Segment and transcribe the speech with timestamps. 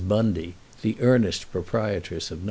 [0.07, 2.39] Bundy, the earnest proprietress of No.